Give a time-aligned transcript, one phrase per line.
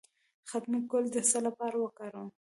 [0.43, 2.29] د ختمي ګل د څه لپاره وکاروم؟